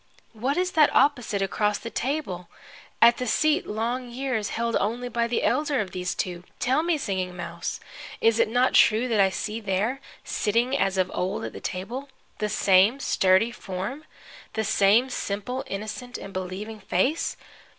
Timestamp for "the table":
1.77-2.49, 11.53-12.09